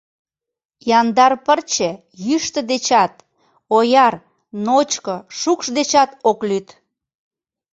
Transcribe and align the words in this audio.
Яндар 0.99 1.33
пырче 1.45 1.91
йӱштӧ 2.25 2.61
дечат, 2.71 3.13
ояр, 3.77 4.13
ночко, 4.65 5.15
шукш 5.39 5.67
дечат 5.77 6.09
ок 6.29 6.39
лӱд. 6.49 6.67